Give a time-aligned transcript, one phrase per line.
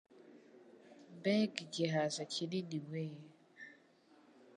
[1.17, 3.05] Mbega igihaza kinini we!